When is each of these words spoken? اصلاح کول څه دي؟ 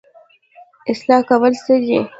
اصلاح 0.91 1.21
کول 1.29 1.53
څه 1.63 1.73
دي؟ 1.83 1.97